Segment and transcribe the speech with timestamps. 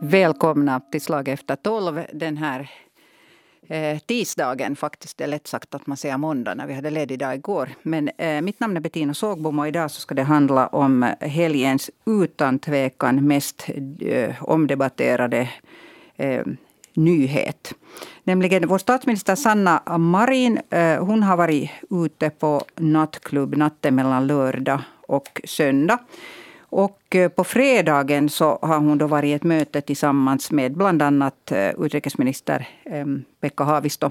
[0.00, 2.70] Välkomna till Slag efter tolv den här
[3.68, 4.76] eh, tisdagen.
[4.76, 7.68] Faktiskt det är lätt sagt att man säger måndag när vi hade ledig dag igår.
[7.82, 11.90] Men eh, mitt namn är Bettina Sågbom och idag så ska det handla om helgens
[12.06, 13.66] utan tvekan mest
[14.00, 15.50] eh, omdebatterade
[16.16, 16.46] eh,
[16.94, 17.74] nyhet.
[18.24, 20.60] Nämligen vår statsminister Sanna Marin.
[20.70, 25.98] Eh, hon har varit ute på nattklubb natten mellan lördag och söndag.
[26.70, 31.02] Och eh, på fredagen så har hon då varit i ett möte tillsammans med bland
[31.02, 34.10] annat eh, utrikesminister ehm, Pekka Haavisto.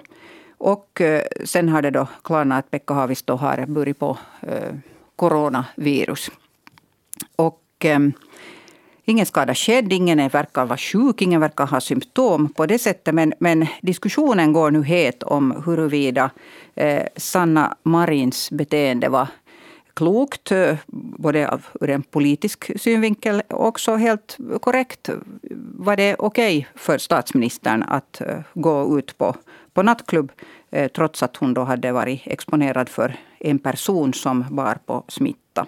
[0.58, 4.18] Och eh, sen har det då klarnat att Pekka Haavisto har burit på
[5.16, 6.32] coronavirus.
[7.36, 8.14] Och ehm,
[9.06, 13.14] ingen skada skedd, ingen verkar vara sjuk, ingen verkar ha symptom på det sättet.
[13.14, 16.30] Men, men diskussionen går nu het om huruvida
[16.76, 19.28] eh, Sanna Marins beteende var
[19.98, 20.78] klokt, eh,
[21.18, 25.10] både ur en politisk synvinkel och också helt korrekt.
[25.78, 29.36] Var det okej okay för statsministern att eh, gå ut på,
[29.74, 30.32] på nattklubb
[30.72, 35.68] eh, trots att hon då hade varit exponerad för en person som bar på smitta?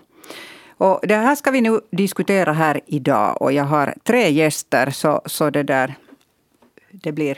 [0.77, 3.41] Och det här ska vi nu diskutera här idag.
[3.41, 5.95] Och jag har tre gäster, så, så det där...
[6.91, 7.37] Det blir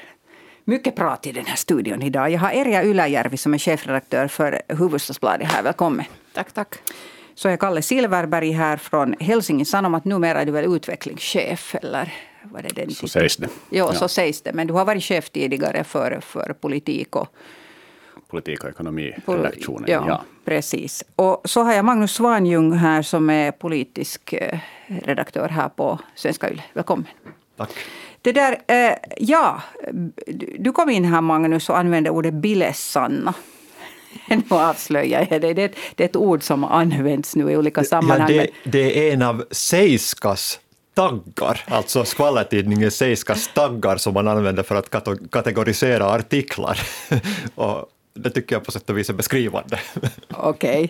[0.66, 2.32] mycket prat i den här studion idag.
[2.32, 5.64] Jag har Erja Yläjärvi, som är chefredaktör för Hufvudstadsbladet här.
[5.64, 6.06] Välkommen.
[6.34, 6.76] Tack, tack.
[7.36, 10.06] Så är Kalle Silverberg här från Helsingin Sanomat.
[10.06, 12.14] Numera är du väl utvecklingschef, eller?
[12.44, 13.48] Vad är det så sägs det.
[13.70, 13.94] Jo, ja.
[13.94, 14.54] så sägs det.
[14.54, 17.28] Men du har varit chef tidigare för, för politik och
[18.28, 19.92] politik och ekonomiredaktionen.
[19.92, 21.04] Ja, ja, precis.
[21.16, 26.50] Och så har jag Magnus Svanjung här som är politisk eh, redaktör här på Svenska
[26.50, 26.64] Yle.
[26.74, 27.08] Välkommen.
[27.58, 27.70] Tack.
[28.22, 29.62] Det där, eh, ja,
[30.60, 33.34] du kom in här Magnus och använde ordet bilesanna.
[34.28, 35.54] Nu avslöjar jag det.
[35.54, 35.64] Det
[35.98, 38.32] är ett ord som används nu i olika sammanhang.
[38.32, 40.60] Ja, det, det är en av Seiskas
[40.94, 44.90] taggar, alltså skvallertidningen Seiskas taggar som man använder för att
[45.32, 46.80] kategorisera artiklar.
[47.56, 49.80] och det tycker jag på sätt och vis är beskrivande.
[50.30, 50.84] Okej.
[50.84, 50.90] Okay.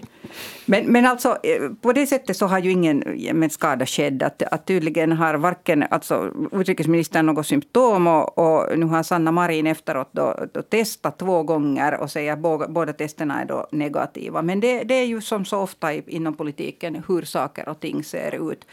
[0.66, 4.24] Men, men alltså, eh, på det sättet så har ju ingen eh, men skada skedd.
[4.24, 9.68] Att, att tydligen har varken alltså, utrikesministern något symptom och, och nu har Sanna Marin
[9.68, 14.42] efteråt då, då testat två gånger och säger att båda, båda testerna är då negativa.
[14.42, 18.52] Men det, det är ju som så ofta inom politiken hur saker och ting ser
[18.52, 18.66] ut.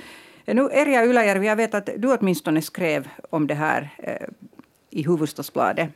[0.45, 4.29] Eh, nu, Erja Ylajärvi, jag vet att du åtminstone skrev om det här eh,
[4.91, 5.89] i Hufvudstadsbladet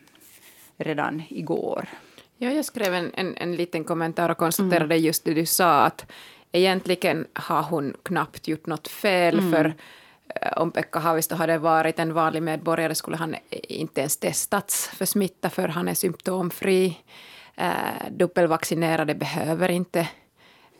[0.77, 1.89] redan igår.
[2.42, 5.04] Ja, jag skrev en, en, en liten kommentar och konstaterade mm.
[5.04, 6.06] just det du sa att
[6.53, 9.53] egentligen har hon knappt gjort något fel mm.
[9.53, 9.75] för
[10.34, 15.04] eh, om Pekka Haavisto hade varit en vanlig medborgare skulle han inte ens testats för
[15.04, 16.98] smitta för han är symptomfri.
[17.54, 20.09] Eh, dubbelvaccinerade behöver inte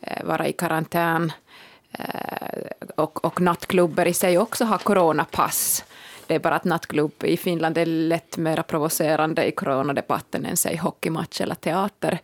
[0.01, 1.31] eh, vara i karantän.
[1.91, 2.63] Eh,
[2.95, 5.85] och, och nattklubbar i sig också har coronapass.
[6.27, 10.77] Det är bara att nattklubb i Finland är lätt mer provocerande i coronadebatten än säg
[10.77, 12.19] hockeymatch eller teater.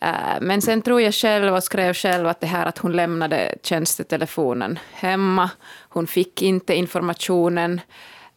[0.00, 3.54] Eh, men sen tror jag själv och skrev själv att det här att hon lämnade
[3.62, 5.50] tjänstetelefonen hemma,
[5.88, 7.80] hon fick inte informationen.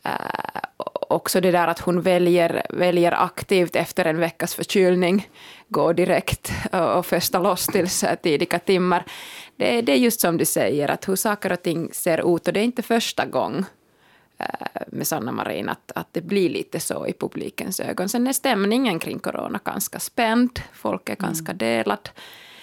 [0.06, 0.62] Uh,
[1.10, 5.30] också det där att hon väljer, väljer aktivt efter en veckas förkylning,
[5.70, 6.52] Går direkt
[6.98, 7.88] och festa loss till
[8.24, 9.06] tidiga timmar.
[9.56, 12.54] Det, det är just som du säger, att hur saker och ting ser ut och
[12.54, 13.66] det är inte första gången
[14.88, 18.10] med Sanna Marin att, att det blir lite så i publikens ögon.
[18.10, 21.58] Sen är stämningen kring corona ganska spänd, folk är ganska mm.
[21.58, 22.12] delat.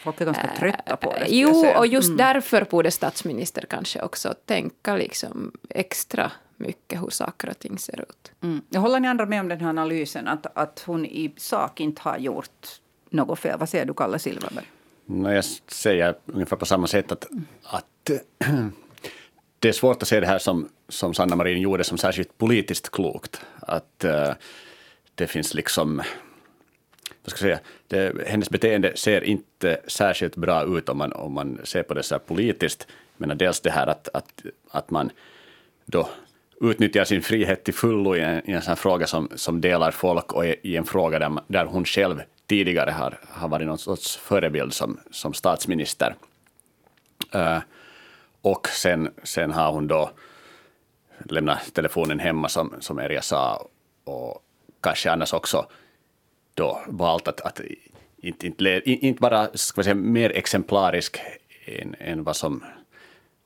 [0.05, 1.19] Folk är ganska trötta på det.
[1.19, 2.17] Eh, jo, och just mm.
[2.17, 8.33] därför borde statsminister kanske också tänka liksom extra mycket hur saker och ting ser ut.
[8.43, 8.63] Mm.
[8.71, 12.03] Jag håller ni andra med om den här analysen, att, att hon i sak inte
[12.03, 12.81] har gjort
[13.11, 13.59] något fel?
[13.59, 14.71] Vad säger du, Kalle Silverberg?
[15.07, 17.27] No, jag säger ungefär på samma sätt att,
[17.63, 18.11] att
[19.65, 22.91] det är svårt att se det här som, som Sanna Marin gjorde som särskilt politiskt
[22.91, 23.41] klokt.
[23.61, 24.33] Att uh,
[25.15, 26.03] det finns liksom
[27.25, 31.33] vad ska jag säga, det, hennes beteende ser inte särskilt bra ut om man, om
[31.33, 32.87] man ser på det så politiskt.
[33.17, 35.11] Men dels det här att, att, att man
[35.87, 36.09] då
[36.61, 40.33] utnyttjar sin frihet till fullo i en, i en sån fråga som, som delar folk
[40.33, 44.73] och i en fråga där, där hon själv tidigare har, har varit någon sorts förebild
[44.73, 46.15] som, som statsminister.
[47.35, 47.59] Uh,
[48.45, 50.11] och sen, sen har hon då
[51.25, 53.69] lämnat telefonen hemma som, som Erja sa
[54.05, 54.45] och
[54.81, 55.67] kanske annars också
[56.55, 57.61] då valt att, att
[58.17, 61.21] inte, inte, inte bara ska säga, mer exemplarisk
[61.67, 62.65] än, än vad, som,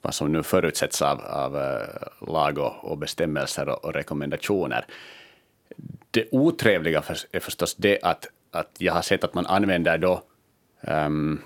[0.02, 4.86] vad som nu förutsätts av, av eh, lag och, och bestämmelser och, och, rekommendationer.
[6.10, 10.22] Det otrevliga för, är förstås det att, att jag har sett att man använder då
[10.80, 11.42] um,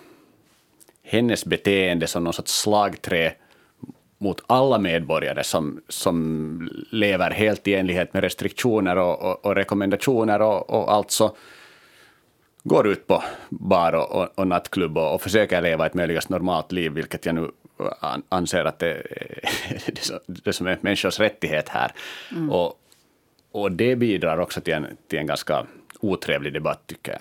[1.03, 3.35] hennes beteende som någon sorts slagträ
[4.23, 10.43] mot alla medborgare som, som lever helt i enlighet med restriktioner och, och, och rekommendationer
[10.43, 11.37] och, och alltså
[12.63, 16.93] går ut på bar och, och, nattklubb och, och försöker leva ett möjligast normalt liv,
[16.93, 17.51] vilket jag nu
[18.29, 18.93] anser att det,
[19.69, 21.93] är det som är människors rättighet här.
[22.31, 22.51] Mm.
[22.51, 22.75] Och,
[23.53, 25.67] och det bidrar också till en, till en ganska
[26.01, 27.21] otrevlig debatt, tycker jag.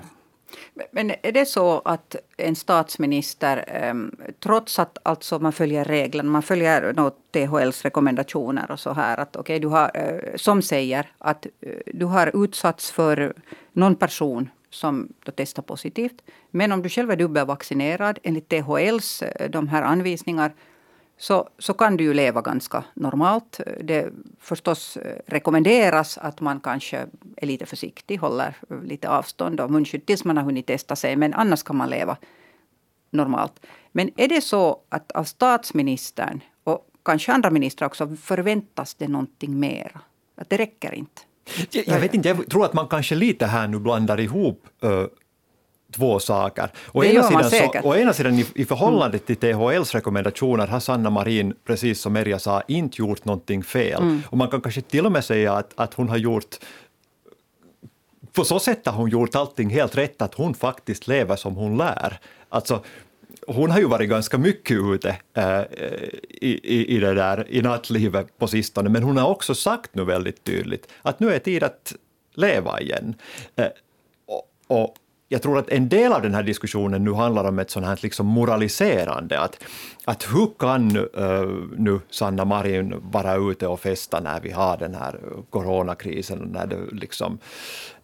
[0.92, 6.42] Men är det så att en statsminister, ehm, trots att alltså man följer reglerna, man
[6.42, 11.46] följer något THLs rekommendationer och så här, att okay, du har, eh, som säger att
[11.46, 13.34] eh, du har utsatts för
[13.74, 16.22] någon person som då testar positivt.
[16.52, 20.52] Men om du själv är dubbelvaccinerad enligt THLs eh, de här anvisningar
[21.22, 23.60] så, så kan du ju leva ganska normalt.
[23.84, 27.06] Det förstås eh, rekommenderas att man kanske
[27.38, 31.16] är lite försiktig, håller eh, lite avstånd och munskydd tills man har hunnit testa sig.
[31.16, 32.18] Men annars kan man leva
[33.12, 33.66] normalt.
[33.92, 39.60] Men är det så att av statsministern och kanske andra ministrar också förväntas det någonting
[39.60, 40.02] mera?
[40.36, 41.22] Att det räcker inte?
[41.72, 45.06] Jag, jag vet inte, jag tror att man kanske lite här nu blandar ihop uh,
[45.92, 46.70] två saker.
[46.92, 51.10] Å ena, sidan så, å ena sidan i, i förhållande till THLs rekommendationer har Sanna
[51.10, 54.02] Marin, precis som Merja sa, inte gjort någonting fel.
[54.02, 54.24] Mm.
[54.30, 56.58] Och man kan kanske till och med säga att, att hon har gjort
[58.34, 61.78] på så sätt har hon gjort allting helt rätt, att hon faktiskt lever som hon
[61.78, 62.20] lär.
[62.50, 62.84] Alltså,
[63.48, 65.62] hon har ju varit ganska mycket ute äh,
[66.30, 70.04] i, i, i, det där, i nattlivet på sistone, men hon har också sagt nu
[70.04, 71.96] väldigt tydligt att nu är tid att
[72.34, 73.16] leva igen.
[73.56, 73.66] Äh,
[74.26, 74.96] och, och,
[75.32, 78.00] jag tror att en del av den här diskussionen nu handlar om ett sånt här
[78.02, 79.40] liksom moraliserande.
[79.40, 79.64] Att,
[80.06, 81.08] att hur kan uh,
[81.78, 85.20] nu Sanna Marin vara ute och festa när vi har den här
[85.50, 87.40] coronakrisen, när det liksom,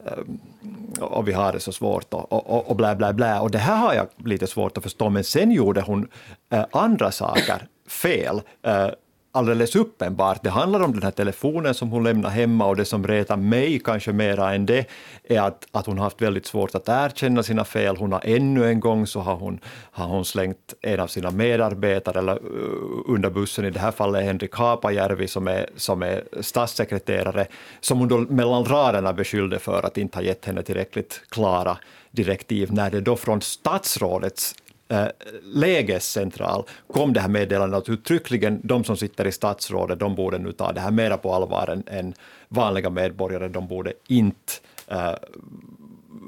[0.06, 3.40] uh, och vi har det så svårt och, och, och blä, blä, blä.
[3.40, 6.08] Och det här har jag lite svårt att förstå, men sen gjorde hon
[6.54, 8.42] uh, andra saker fel
[9.38, 10.44] alldeles uppenbart.
[10.44, 13.80] Det handlar om den här telefonen som hon lämnar hemma och det som retar mig
[13.80, 14.86] kanske mera än det
[15.24, 17.98] är att, att hon haft väldigt svårt att erkänna sina fel.
[17.98, 19.60] Hon har ännu en gång så har hon,
[19.92, 24.24] har hon slängt en av sina medarbetare eller, eh, under bussen, i det här fallet
[24.24, 27.48] Henrik Haapajärvi som är, som är statssekreterare,
[27.80, 31.78] som hon då mellan raderna beskyllde för att inte ha gett henne tillräckligt klara
[32.12, 34.56] direktiv, när det då från statsrådets
[35.42, 36.64] lägescentral
[36.94, 40.72] kom det här meddelandet att uttryckligen de som sitter i statsrådet, de borde nu ta
[40.72, 42.14] det här mera på allvar än, än
[42.48, 43.48] vanliga medborgare.
[43.48, 44.54] De borde inte
[44.88, 45.14] eh,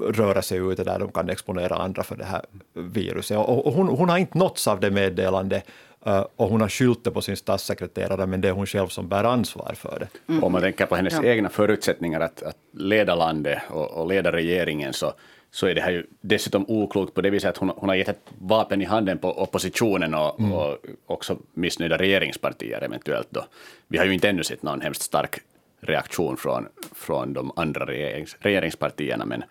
[0.00, 2.42] röra sig ute där de kan exponera andra för det här
[2.74, 3.38] viruset.
[3.38, 5.64] Och, och hon, hon, har inte nåtts av det meddelandet
[6.06, 9.08] uh, och hon har skyllt det på sin statssekreterare, men det är hon själv som
[9.08, 10.32] bär ansvar för det.
[10.32, 10.44] Mm.
[10.44, 11.24] Om man tänker på hennes ja.
[11.24, 15.12] egna förutsättningar att, att leda landet och, och leda regeringen, så
[15.50, 18.08] så är det här ju dessutom oklokt på det viset att hon, hon har gett
[18.08, 20.52] ett vapen i handen på oppositionen och, mm.
[20.52, 23.28] och också missnöjda regeringspartier eventuellt.
[23.30, 23.44] Då.
[23.88, 25.40] Vi har ju inte ännu sett någon hemskt stark
[25.80, 29.44] reaktion från, från de andra regerings, regeringspartierna, men,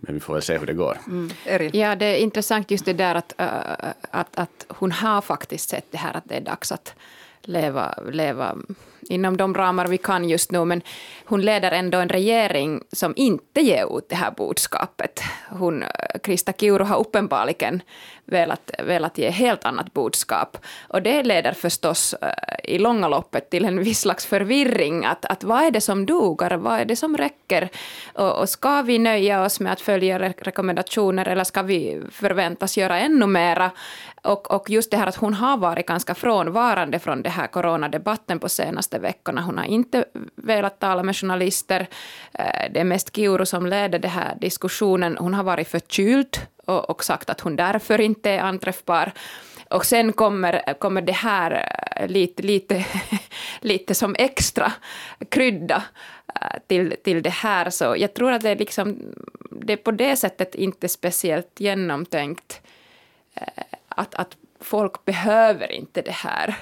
[0.00, 0.98] men vi får väl se hur det går.
[1.06, 1.30] Mm.
[1.72, 3.46] Ja, det är intressant just det där att, äh,
[4.10, 6.94] att, att hon har faktiskt sett det här att det är dags att
[7.42, 8.56] leva, leva
[9.10, 10.82] inom de ramar vi kan just nu, men
[11.24, 15.20] hon leder ändå en regering som inte ger ut det här budskapet.
[15.50, 15.88] Hon, eh,
[16.22, 17.82] Krista Kiuru har uppenbarligen
[18.24, 20.58] velat, velat ge helt annat budskap.
[20.88, 25.04] Och det leder förstås eh, i långa loppet till en viss slags förvirring.
[25.04, 26.56] Att, att vad är det som dugar?
[26.56, 27.68] Vad är det som räcker?
[28.14, 32.98] Och, och ska vi nöja oss med att följa rekommendationer eller ska vi förväntas göra
[32.98, 33.70] ännu mera?
[34.22, 38.38] Och, och just det här att hon har varit ganska frånvarande från den här coronadebatten
[38.38, 39.40] på senaste veckorna.
[39.42, 40.04] Hon har inte
[40.36, 41.86] velat tala med journalister.
[42.32, 45.16] Eh, det är mest Kiuru som leder den här diskussionen.
[45.18, 49.12] Hon har varit förkyld och, och sagt att hon därför inte är anträffbar.
[49.70, 52.84] Och sen kommer, kommer det här eh, lite, lite,
[53.60, 54.72] lite som extra
[55.28, 55.82] krydda
[56.34, 57.70] eh, till, till det här.
[57.70, 58.98] Så jag tror att det är, liksom,
[59.50, 62.60] det är på det sättet inte speciellt genomtänkt
[63.88, 66.54] att, att folk behöver inte det här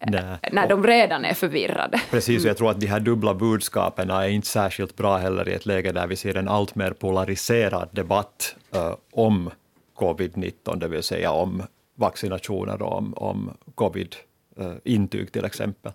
[0.00, 0.38] Nej.
[0.52, 2.00] när de redan är förvirrade.
[2.10, 5.52] Precis, och jag tror att de här dubbla budskapen är inte särskilt bra heller i
[5.52, 9.50] ett läge där vi ser en allt mer polariserad debatt uh, om
[9.96, 11.62] covid-19, det vill säga om
[11.94, 15.92] vaccinationer och om, om covid-intyg uh, till exempel.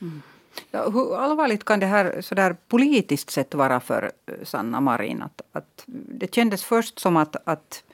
[0.00, 0.22] Mm.
[0.70, 5.22] Ja, hur allvarligt kan det här så där politiskt sett vara för eh, Sanna Marin?
[5.22, 7.84] Att, att det kändes först som att, att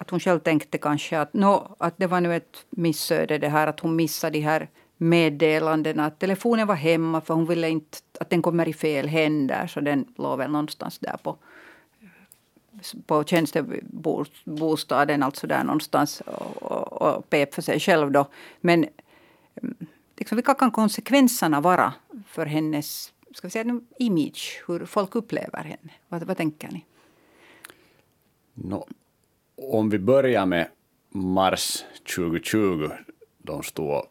[0.00, 3.66] att hon själv tänkte kanske att, no, att det var nu ett missöde det här
[3.66, 6.06] att hon missade de här meddelandena.
[6.06, 9.66] Att telefonen var hemma för hon ville inte att den kommer i fel händer.
[9.66, 11.36] Så den låg väl någonstans där på,
[13.06, 18.26] på tjänstebostaden, alltså där någonstans och, och, och pep för sig själv då.
[18.60, 18.86] Men
[19.62, 19.76] mm,
[20.16, 21.92] liksom, vilka kan konsekvenserna vara
[22.26, 25.92] för hennes ska vi säga, image, hur folk upplever henne?
[26.08, 26.84] Vad, vad tänker ni?
[28.54, 28.86] No,
[29.60, 30.68] om vi börjar med
[31.08, 32.90] mars 2020,
[33.38, 34.02] de stod,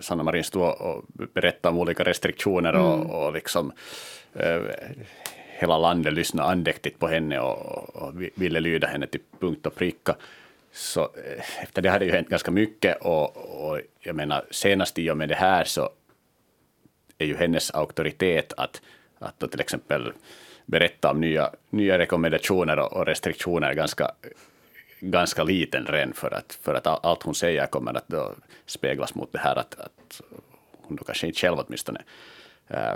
[0.00, 3.10] Sanna Marin stod och berättade om olika restriktioner och, mm.
[3.10, 3.72] och liksom
[4.34, 4.62] eh,
[5.58, 10.16] hela landet lyssnade andäktigt på henne och, och, ville lyda henne till punkt och pricka.
[10.72, 15.10] Så eh, efter det hade ju hänt ganska mycket och, och jag menar senast i
[15.10, 15.90] och med det här så
[17.18, 18.82] är ju hennes auktoritet att,
[19.18, 20.12] att till exempel
[20.66, 24.10] berätta om nya, nya rekommendationer och restriktioner ganska,
[25.02, 28.34] ganska liten redan för att, för att allt hon säger kommer att då
[28.66, 30.20] speglas mot det här att, att
[30.72, 32.02] hon då kanske inte själv åtminstone
[32.68, 32.94] äh,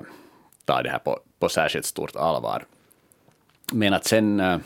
[0.64, 2.64] tar det här på, på särskilt stort allvar.
[3.72, 4.58] Men att sen, äh,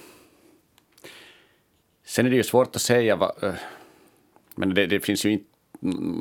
[2.05, 3.55] sen är det ju svårt att säga vad, äh,
[4.55, 5.51] men det, det finns ju inte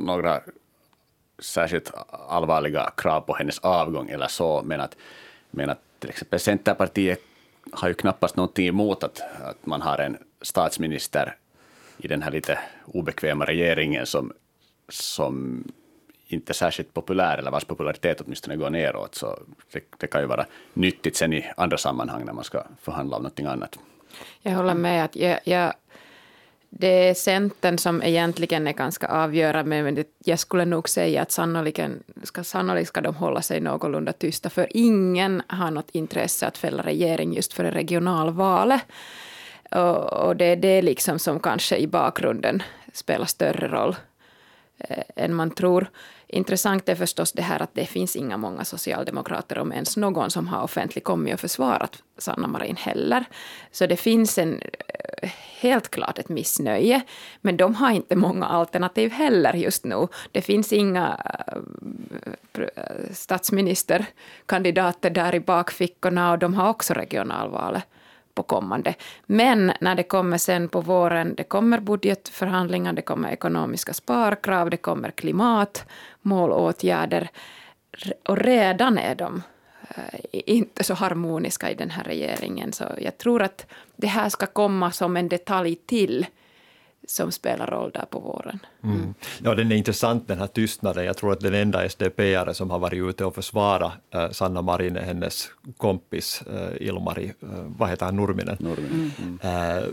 [0.06, 0.42] några
[1.40, 4.96] särskilt allvarliga krav på hennes avgång eller så, men att,
[5.52, 7.22] men att till exempel Centerpartiet
[7.72, 11.36] har ju knappast någonting emot att, att man har en statsminister
[11.98, 14.34] i den här lite obekväma regeringen som,
[14.90, 15.64] som
[16.28, 19.16] inte är särskilt populär, eller vars popularitet åtminstone går neråt.
[19.16, 19.40] Så
[19.72, 23.24] det, det, kan ju vara nyttigt sen i andra sammanhang när man ska förhandla om
[23.24, 23.80] någonting annat.
[24.42, 25.06] Jag håller med.
[25.06, 25.74] att jag, jag
[26.70, 31.32] det är Centern som egentligen är ganska avgörande, men det, jag skulle nog säga att
[31.32, 36.58] sannoliken ska, sannolikt ska de hålla sig någorlunda tysta, för ingen har något intresse att
[36.58, 38.82] fälla regering just för regionalvalet.
[39.72, 43.96] Och, och det är det liksom som kanske i bakgrunden spelar större roll
[44.78, 45.90] eh, än man tror.
[46.32, 50.48] Intressant är förstås det här att det finns inga många socialdemokrater, om ens någon, som
[50.48, 53.26] har offentligt kommit och försvarat Sanna Marin heller.
[53.72, 57.02] Så det finns en, eh, helt klart ett missnöje,
[57.42, 60.08] men de har inte många alternativ heller just nu.
[60.32, 61.20] Det finns inga
[62.54, 62.68] eh,
[63.14, 67.84] statsministerkandidater där i bakfickorna och de har också regionalvalet
[68.40, 68.96] på kommande.
[69.26, 74.78] Men när det kommer sen på våren, det kommer budgetförhandlingar, det kommer ekonomiska sparkrav, det
[74.78, 77.30] kommer klimatmålåtgärder.
[78.28, 79.44] Och redan är de
[79.96, 82.74] eh, inte så harmoniska i den här regeringen.
[82.74, 83.66] Så jag tror att
[83.96, 86.26] det här ska komma som en detalj till
[87.10, 88.60] som spelar roll där på våren.
[88.84, 88.96] Mm.
[88.96, 89.14] mm.
[89.44, 91.06] Ja, den är intressant den här tystnaden.
[91.06, 94.98] Jag tror att den enda SDP-are som har varit ute och försvarat äh, Sanna Marin
[94.98, 99.12] är hennes kompis äh, Ilmari, äh, vad heter han, Nurminen, Nurminen.
[99.18, 99.78] Mm.
[99.78, 99.84] Äh,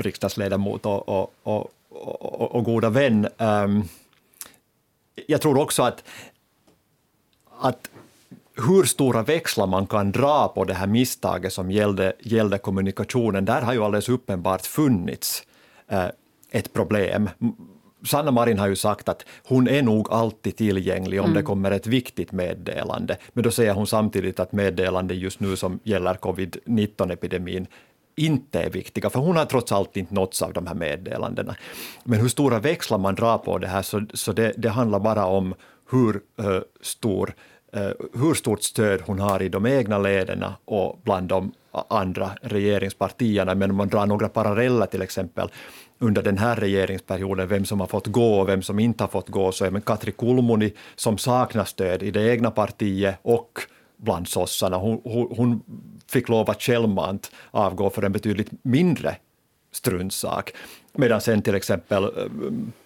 [0.00, 3.28] riksdagsledamot och, och, och, och, och goda vän.
[3.38, 3.84] Ähm,
[5.26, 6.04] jag tror också att,
[7.60, 7.90] att
[8.54, 13.62] hur stora växlar man kan dra på det här misstaget som gällde, gällde kommunikationen, där
[13.62, 15.44] har ju alldeles uppenbart funnits
[16.50, 17.30] ett problem.
[18.06, 21.36] Sanna Marin har ju sagt att hon är nog alltid tillgänglig om mm.
[21.36, 23.16] det kommer ett viktigt meddelande.
[23.32, 27.66] Men då säger hon samtidigt att meddelande just nu som gäller covid-19-epidemin
[28.16, 31.56] inte är viktiga, för hon har trots allt inte nåtts av de här meddelandena.
[32.04, 35.26] Men hur stora växlar man drar på det här, så, så det, det handlar bara
[35.26, 35.54] om
[35.90, 37.34] hur uh, stor
[37.76, 41.52] uh, hur stort stöd hon har i de egna leden och bland de
[41.88, 43.54] andra regeringspartierna.
[43.54, 45.50] Men om man drar några paralleller till exempel
[45.98, 49.28] under den här regeringsperioden, vem som har fått gå och vem som inte har fått
[49.28, 53.60] gå, så är det Katri Kulmuni som saknar stöd i det egna partiet och
[53.96, 54.76] bland sossarna.
[54.76, 55.62] Hon, hon, hon
[56.06, 59.16] fick lov att självmant avgå för en betydligt mindre
[59.72, 60.52] struntsak.
[60.92, 62.10] Medan sen till exempel eh,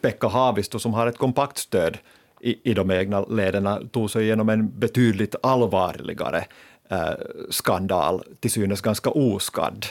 [0.01, 1.99] Pekka Haavisto som har ett kompakt stöd
[2.41, 6.45] i, i de egna leden tog sig igenom en betydligt allvarligare
[6.91, 7.13] eh,
[7.51, 9.87] skandal, till synes ganska oskadd.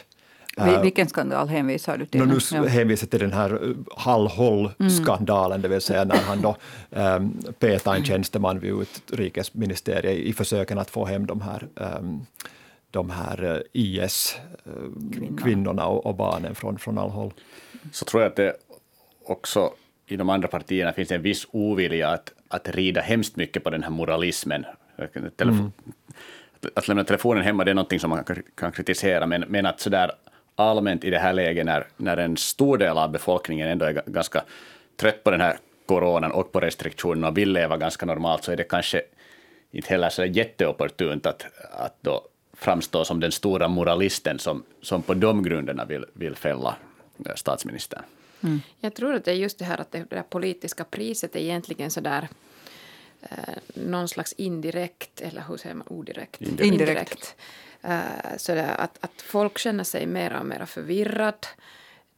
[0.57, 2.25] Vilken skandal hänvisar du till?
[2.25, 2.63] Nu ja.
[2.63, 3.59] hänvisar till den här äh,
[3.97, 5.61] Hall-Holl-skandalen, mm.
[5.61, 6.55] det vill säga när han då
[6.91, 12.25] ähm, petade en tjänsteman vid utrikesministeriet i försöken att få hem de här, ähm,
[12.91, 17.33] de här äh, IS-kvinnorna och, och, barnen från, från all håll.
[17.91, 18.53] Så tror jag att det
[19.25, 19.73] också
[20.07, 23.83] i de andra partierna finns en viss ovilja att, att rida hemskt mycket på den
[23.83, 24.65] här moralismen.
[25.35, 25.71] Telefon, mm.
[26.73, 29.79] Att lämna telefonen hemma det är någonting som man kan, kan kritisera, men, men att
[29.79, 30.11] sådär
[30.61, 34.43] allmänt i det här läget när, när en stor del av befolkningen ändå är ganska
[34.97, 38.57] trött på den här coronan och på restriktionerna och vill leva ganska normalt så är
[38.57, 39.01] det kanske
[39.71, 42.21] inte heller så jätteopportunt att, att då
[42.53, 46.75] framstå som den stora moralisten som, som på de grunderna vill, vill fälla
[47.25, 48.03] eh, statsministern.
[48.43, 48.61] Mm.
[48.79, 51.91] Jag tror att det är just det här att det, det politiska priset är egentligen
[51.91, 52.27] så där
[53.21, 56.41] eh, någon slags indirekt, eller hur säger man odirekt?
[56.41, 56.65] Indirekt.
[56.65, 57.35] indirekt
[57.85, 61.47] Uh, så att, att folk känner sig mer och mer förvirrad.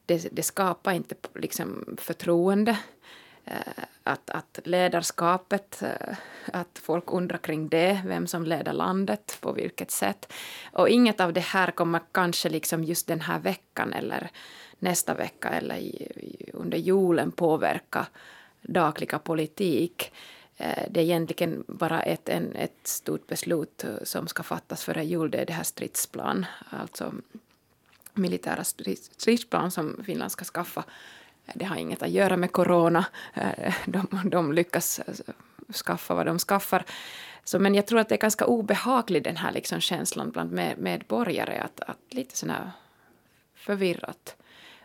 [0.06, 2.78] Det, det skapar inte liksom förtroende.
[4.02, 5.82] att, att ledarskapet,
[6.52, 10.32] att folk undrar kring det, vem som leder landet, på vilket sätt.
[10.72, 14.30] Och inget av det här kommer kanske liksom just den här veckan eller
[14.78, 18.06] nästa vecka eller i, under julen påverka
[18.62, 20.12] dagliga politik.
[20.56, 25.04] Eh, det är egentligen bara ett, en, ett stort beslut eh, som ska fattas före
[25.04, 25.30] jul.
[25.30, 27.14] Det är det här stridsplan, alltså
[28.14, 30.84] militära stridsplan som Finland ska skaffa.
[31.46, 33.04] Eh, det har inget att göra med corona.
[33.86, 35.00] De, de lyckas
[35.86, 36.84] skaffa vad de skaffar.
[37.44, 40.78] Så, men jag tror att det är ganska obehaglig den här liksom känslan bland med,
[40.78, 42.70] medborgare att, att lite sådär
[43.54, 44.36] förvirrat.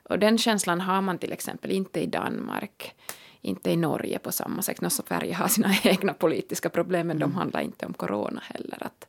[0.03, 2.95] Och den känslan har man till exempel inte i Danmark
[3.41, 4.81] inte i Norge på samma sätt.
[4.81, 7.29] No, Sverige har sina egna politiska problem, men mm.
[7.29, 8.77] de handlar inte om corona heller.
[8.83, 9.07] Att,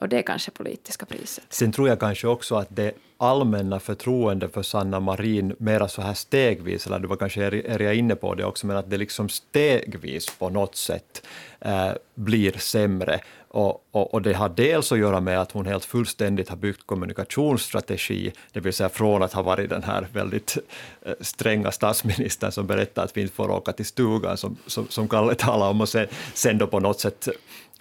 [0.00, 1.44] och det är kanske politiska priset.
[1.48, 6.14] Sen tror jag kanske också att det allmänna förtroende för Sanna Marin mera så här
[6.14, 10.30] stegvis, eller du var kanske Eria inne på det också, men att det liksom stegvis
[10.38, 11.26] på något sätt
[11.60, 13.20] eh, blir sämre.
[13.52, 16.86] Och, och, och, det har dels att göra med att hon helt fullständigt har byggt
[16.86, 20.58] kommunikationsstrategi, det vill säga från att ha varit den här väldigt
[21.02, 25.08] eh, stränga statsministern som berättar att vi inte får åka till stugan, som, som, som
[25.08, 27.28] Kalle talar om, och sen, sen då på något sätt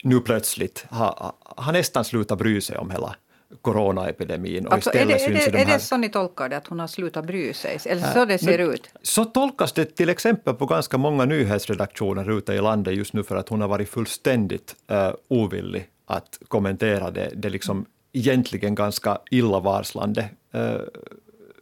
[0.04, 3.16] nu plötsligt har, har nästan slutat bry sig om hela
[3.62, 4.68] coronaepidemin.
[4.68, 6.88] Och alltså, är det, är, det, är det så ni tolkar det, att hon har
[6.88, 7.80] slutat bry sig?
[7.86, 8.90] Eller så det ser nu, ut?
[9.02, 13.36] Så tolkas det till exempel på ganska många nyhetsredaktioner ute i landet just nu för
[13.36, 20.30] att hon har varit fullständigt uh, ovillig att kommentera det, det liksom egentligen ganska illavarslande
[20.56, 20.82] uh,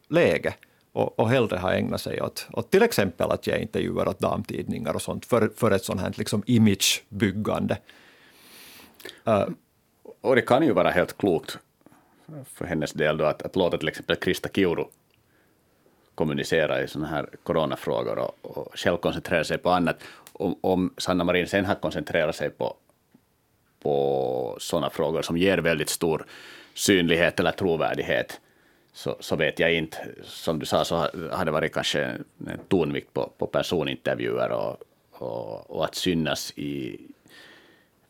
[0.10, 0.54] läge
[0.94, 4.94] och, och hellre har ägnat sig åt, åt till exempel att ge intervjuer åt damtidningar
[4.94, 7.78] och sånt för, för ett sånt här liksom imagebyggande.
[9.28, 9.48] Uh,
[10.22, 11.58] och det kan ju vara helt klokt
[12.54, 14.86] för hennes del då att, att låta till exempel Krista Kiuru
[16.16, 19.98] kommunicera i sådana här coronafrågor och, och själv koncentrera sig på annat.
[20.34, 22.76] Om, om Sanna Marin sen har koncentrerat sig på,
[23.80, 26.26] på sådana frågor som ger väldigt stor
[26.74, 28.42] synlighet eller trovärdighet,
[28.94, 29.98] så, så vet jag inte.
[30.24, 30.96] Som du sa så
[31.32, 32.04] har det varit kanske
[32.48, 34.78] en tonvikt på, på personintervjuer och,
[35.12, 37.00] och, och att synas i,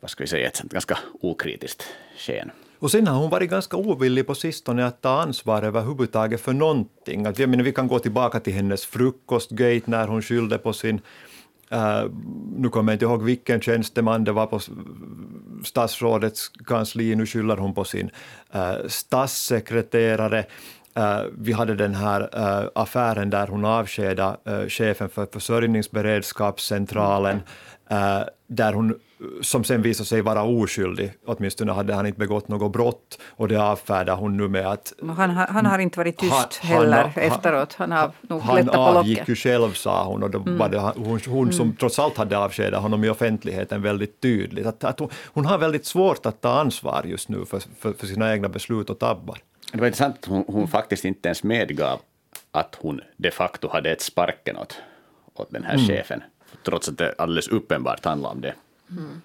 [0.00, 1.84] vad ska vi säga, ett ganska okritiskt
[2.16, 2.50] sken.
[2.78, 7.26] Och sen har hon varit ganska ovillig på sistone att ta ansvar överhuvudtaget för någonting.
[7.26, 11.00] Att jag menar, vi kan gå tillbaka till hennes frukostgate när hon skyllde på sin
[11.72, 12.10] Uh,
[12.56, 14.60] nu kommer jag inte ihåg vilken tjänsteman det var på
[15.64, 18.10] statsrådets kansli, nu skyller hon på sin
[18.54, 20.44] uh, statssekreterare.
[20.98, 27.40] Uh, vi hade den här uh, affären där hon avskedade uh, chefen för försörjningsberedskapscentralen,
[28.46, 28.94] där hon
[29.40, 33.56] som sen visade sig vara oskyldig, åtminstone hade han inte begått något brott, och det
[33.56, 34.92] avfärdar hon nu med att...
[35.16, 38.72] Han, han har inte varit tyst han, heller han, efteråt, han har nog Han på
[38.72, 40.58] avgick ju själv, sa hon, och då mm.
[40.58, 41.76] var det hon, hon som mm.
[41.76, 44.66] trots allt hade avskedat honom i offentligheten väldigt tydligt.
[44.66, 48.06] Att, att hon, hon, har väldigt svårt att ta ansvar just nu för, för, för
[48.06, 49.38] sina egna beslut och tabbar.
[49.72, 52.00] Det var intressant att hon, hon faktiskt inte ens medgav
[52.52, 54.76] att hon de facto hade ett sparken åt,
[55.34, 55.86] åt den här mm.
[55.86, 56.22] chefen,
[56.62, 58.54] trots att det alldeles uppenbart handlar om det.
[58.90, 59.22] Mm.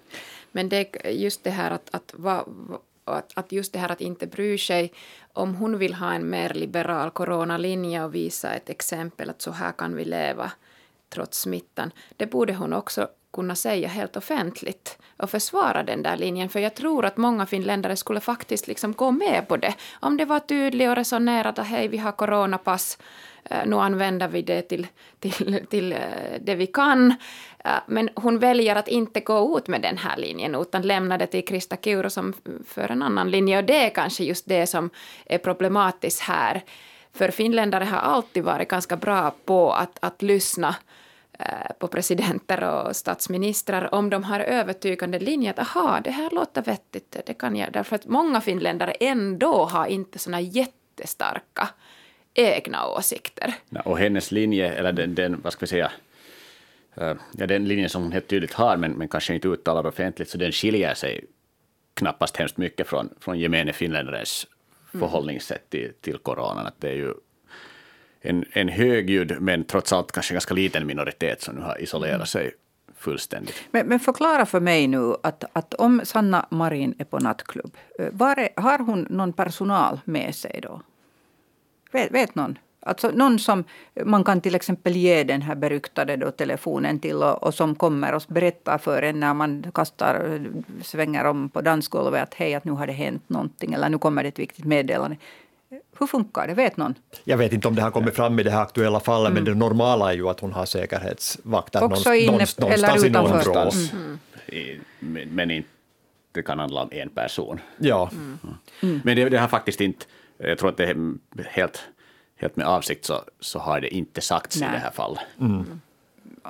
[0.52, 2.46] Men det just det här att, att, va,
[3.04, 4.92] att, att just det här att inte bry sig
[5.32, 9.72] om hon vill ha en mer liberal coronalinje och visa ett exempel att så här
[9.72, 10.52] kan vi leva
[11.08, 11.90] trots smittan.
[12.16, 16.48] Det borde hon också kunna säga helt offentligt och försvara den där linjen.
[16.48, 19.74] För jag tror att många finländare skulle faktiskt liksom gå med på det.
[20.00, 22.98] Om det var tydligt och resonerat att hej, vi har coronapass,
[23.50, 24.86] Eh, nu använder vi det till,
[25.18, 25.98] till, till eh,
[26.40, 27.14] det vi kan.
[27.64, 31.26] Eh, men hon väljer att inte gå ut med den här linjen utan lämnar det
[31.26, 32.32] till Krista Kiuru som
[32.66, 33.58] för en annan linje.
[33.58, 34.90] Och det är kanske just det som
[35.26, 36.62] är problematiskt här.
[37.12, 40.76] För finländare har alltid varit ganska bra på att, att lyssna
[41.78, 47.16] på presidenter och statsministrar om de har övertygande linjer, att aha, det här låter vettigt,
[47.26, 47.72] det kan jag.
[47.72, 51.68] Därför att många finländare ändå har inte såna jättestarka
[52.34, 53.54] egna åsikter.
[53.70, 55.92] Ja, och hennes linje, eller den, den, vad ska vi säga,
[56.94, 60.28] eh, ja, den linjen som hon helt tydligt har, men, men kanske inte uttalar offentligt,
[60.28, 61.24] så den skiljer sig
[61.94, 64.46] knappast hemskt mycket från, från gemene finländares
[64.94, 65.00] mm.
[65.00, 66.66] förhållningssätt till, till coronan.
[66.66, 67.14] Att det är ju
[68.20, 72.26] en, en högljudd men trots allt kanske ganska liten minoritet som nu har isolerat mm.
[72.26, 72.50] sig
[72.96, 73.64] fullständigt.
[73.70, 78.06] Men, men förklara för mig nu att, att om Sanna Marin är på nattklubb, eh,
[78.06, 80.82] är, har hon någon personal med sig då?
[81.94, 82.58] Vet, vet någon?
[82.80, 83.64] Alltså någon som
[84.04, 88.14] man kan till exempel ge den här beryktade då telefonen till och, och, som kommer
[88.14, 90.40] och berättar för en när man kastar,
[90.82, 94.22] svänger om på dansgolvet att hej, att nu har det hänt någonting eller nu kommer
[94.22, 95.16] det ett viktigt meddelande.
[95.98, 96.54] Hur funkar det?
[96.54, 96.94] Vet någon?
[97.24, 99.34] Jag vet inte om det har kommit fram i det här aktuella fallet, mm.
[99.34, 103.70] men det normala är ju att hon har säkerhetsvakter Också inne, någonstans, i någon vrå.
[103.92, 104.18] Mm.
[104.46, 105.68] I, men, men inte,
[106.32, 107.60] det kan handla om en person.
[107.78, 108.10] Ja.
[108.80, 110.06] Men det, det har faktiskt inte,
[110.38, 111.18] jag tror att det är
[111.50, 111.80] helt,
[112.36, 114.68] helt med avsikt så, så har det inte sagts Nej.
[114.68, 115.20] i det här fallet.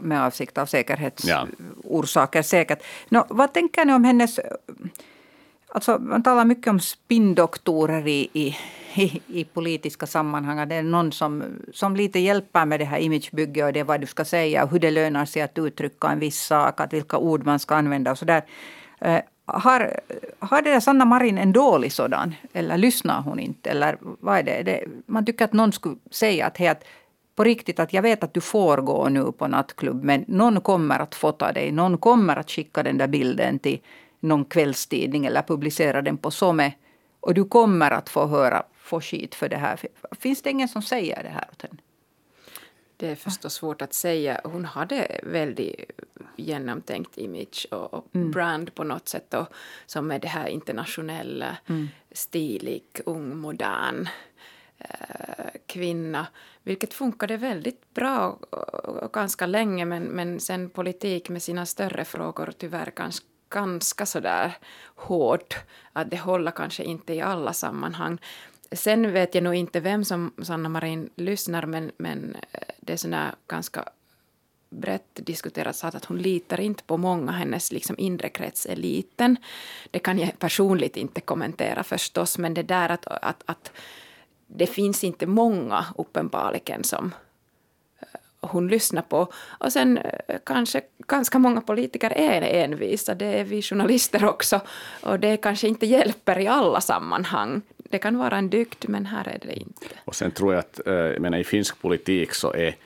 [0.01, 0.66] med avsikt av Ja.
[0.66, 2.83] säkerhetsorsaker säkert.
[3.09, 4.40] Nå, vad tänker ni om hennes...
[5.68, 8.57] Alltså, man talar mycket om spinndoktorer i, i,
[9.27, 10.68] i, politiska sammanhang.
[10.68, 11.42] Det är någon som,
[11.73, 14.79] som lite hjälper med det här imagebygget och det vad du ska säga och hur
[14.79, 18.18] det lönar sig att uttrycka en viss sak, att vilka ord man ska använda och
[18.18, 18.42] så där.
[19.46, 20.00] Har,
[20.38, 22.35] har det där Sanna Marin en dålig sådan?
[22.52, 23.70] Eller lyssnar hon inte?
[23.70, 24.62] Eller vad är det?
[24.62, 26.85] det man tycker att någon skulle säga att, hej, att
[27.35, 30.98] på riktigt att jag vet att du får gå nu på nattklubb men någon kommer
[30.98, 31.72] att fota dig.
[31.72, 33.80] Någon kommer att skicka den där bilden till
[34.20, 36.72] någon kvällstidning eller publicera den på Some.
[37.20, 39.80] Och du kommer att få höra, få skit för det här.
[40.18, 41.78] Finns det ingen som säger det här åt henne?
[42.96, 44.40] Det är förstås svårt att säga.
[44.44, 45.90] Hon hade väldigt
[46.37, 49.35] genomtänkt image och, och brand på något sätt.
[49.35, 49.46] Och,
[49.87, 51.57] som är det här internationella,
[52.12, 54.09] stilig, ung, modern
[54.78, 56.26] eh, kvinna.
[56.62, 59.85] Vilket funkade väldigt bra och, och ganska länge.
[59.85, 64.57] Men, men sen politik med sina större frågor tyvärr ganska ganska sådär
[64.94, 65.54] hård.
[65.92, 68.18] Att det håller kanske inte i alla sammanhang.
[68.74, 72.96] Sen vet jag nog inte vem som Sanna Marin lyssnar men, men eh, det är
[72.96, 73.84] sådär ganska
[74.74, 77.32] brett diskuterat så att hon litar inte på många.
[77.32, 79.37] Hennes liksom inre krets är liten.
[79.90, 83.72] Det kan jag personligt inte kommentera förstås men det där att, att, att
[84.46, 87.14] det finns inte många uppenbarligen som
[88.00, 89.32] eh, hon lyssnar på.
[89.58, 94.60] Och sen eh, kanske ganska många politiker är envisa, det är vi journalister också.
[95.02, 97.62] Och det kanske inte hjälper i alla sammanhang.
[97.90, 99.87] Det kan vara en dygd, men här är det inte.
[100.05, 102.77] Och sen tror jag att, eh, jag menar i finsk politik så är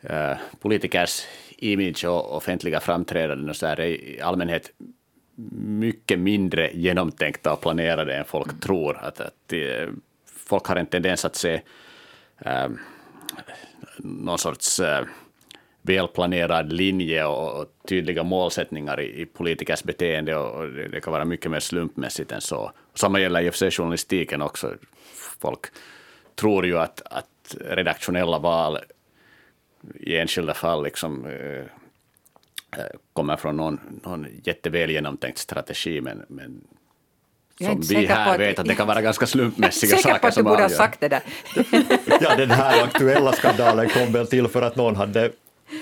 [0.00, 4.72] eh, politikers image och offentliga framträdanden och så här är i allmänhet
[5.64, 8.96] mycket mindre genomtänkta och planerade än folk tror.
[8.96, 9.88] Att, att eh,
[10.26, 11.60] folk har en tendens att se
[12.38, 12.68] eh,
[13.98, 15.04] någon sorts eh,
[15.88, 21.12] välplanerad linje och, och tydliga målsättningar i, i politikers beteende och, och det, det kan
[21.12, 22.72] vara mycket mer slumpmässigt än så.
[22.94, 24.74] Samma gäller i och för sig journalistiken också.
[25.40, 25.60] Folk
[26.34, 28.78] tror ju att, att redaktionella val
[30.00, 31.58] i enskilda fall liksom, eh,
[32.80, 36.60] eh, kommer från någon, någon jätteväl genomtänkt strategi, men, men
[37.58, 40.14] Jag är som vi här att- vet att det kan vara ganska slumpmässiga Säker på
[40.14, 40.76] saker att du som borde ha avgör.
[40.76, 41.22] sagt det där.
[42.20, 45.30] Ja, den här aktuella skandalen kom väl till för att någon hade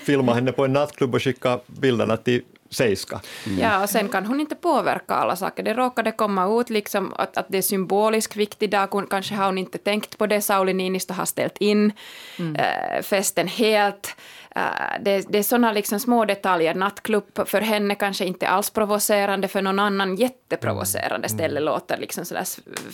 [0.05, 3.21] filma henne på en nattklubb och skicka bilderna till Seiska.
[3.61, 5.63] Ja, och sen kan hon inte påverka alla saker.
[5.63, 8.87] Det råkade komma ut liksom att, att det är symboliskt viktig dag.
[8.91, 10.41] Hon- Kanske har hon inte tänkt på det.
[10.41, 11.93] Sauli Niinistö har ställt in
[12.59, 14.17] eh, festen helt.
[14.57, 14.63] Eh,
[15.01, 16.75] det, det är sådana liksom små detaljer.
[16.75, 21.29] Nattklubb för henne kanske inte alls provocerande, för någon annan jätteprovocerande.
[21.29, 22.45] Ställe låter liksom sådär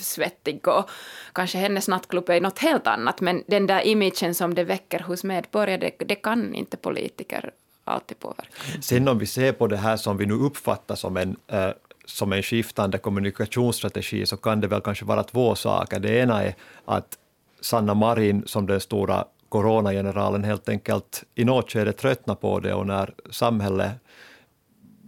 [0.01, 0.91] svettig och
[1.33, 3.21] kanske hennes nattklubb är något helt annat.
[3.21, 7.51] Men den där imagen som det väcker hos medborgare, det, det kan inte politiker
[7.85, 8.81] alltid påverkar.
[8.81, 11.68] Sen om vi ser på det här som vi nu uppfattar som en, eh,
[12.05, 16.01] som en skiftande kommunikationsstrategi så kan det väl kanske vara två saker.
[16.01, 17.18] Det ena är att
[17.61, 22.87] Sanna Marin som den stora coronageneralen helt enkelt i något skede tröttnade på det och
[22.87, 23.92] när samhället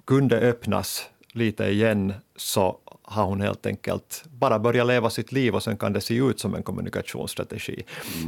[0.05, 5.63] kunde öppnas lite igen så har hon helt enkelt bara börjat leva sitt liv och
[5.63, 7.83] sen kan det se ut som en kommunikationsstrategi.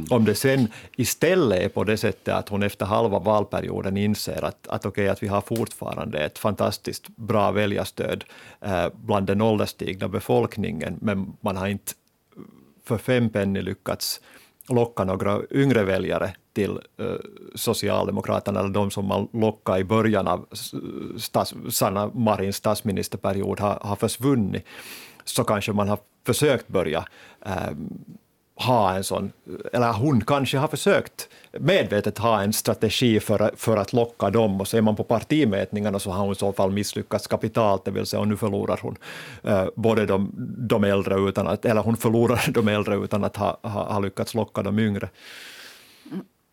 [0.09, 4.67] Om det sen istället är på det sättet att hon efter halva valperioden inser att,
[4.67, 8.23] att okej, att vi har fortfarande ett fantastiskt bra väljarstöd
[8.61, 11.93] eh, bland den ålderstigna befolkningen, men man har inte
[12.85, 14.21] för fem penny lyckats
[14.69, 17.05] locka några yngre väljare till eh,
[17.55, 20.45] Socialdemokraterna, eller de som man lockade i början av
[21.17, 24.65] stats, Sanna Marins statsministerperiod har, har försvunnit,
[25.23, 27.05] så kanske man har försökt börja
[27.45, 27.71] eh,
[28.55, 29.31] ha en sån,
[29.73, 34.67] eller hon kanske har försökt medvetet ha en strategi för, för att locka dem och
[34.67, 38.19] ser man på partimätningarna så har hon i så fall misslyckats kapitalt, det vill säga
[38.19, 38.97] och nu förlorar hon
[39.43, 40.31] eh, både de,
[40.69, 44.33] de äldre utan att, eller hon förlorar de äldre utan att ha, ha, ha lyckats
[44.33, 45.09] locka de yngre.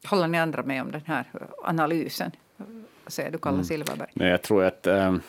[0.06, 1.24] Håller ni andra med om den här
[1.62, 2.30] analysen?
[3.06, 4.10] Säger du, Kalle Silverberg?
[4.14, 5.22] Nej, jag tror att, ähm,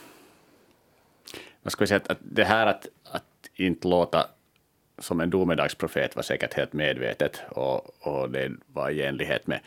[1.63, 3.23] vad ska vi säga, att, att det här att, att
[3.55, 4.27] inte låta
[4.97, 9.59] som en domedagsprofet var säkert helt medvetet och, och det var i enlighet med,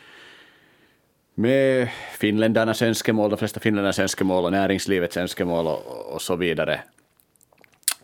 [1.33, 6.81] med finländarnas önskemål, de flesta finländarnas önskemål och näringslivets önskemål och, och så vidare.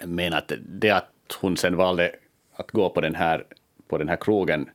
[0.03, 2.15] Men att det att hon sen valde
[2.55, 3.45] att gå på den här
[3.87, 4.69] på den här krogen,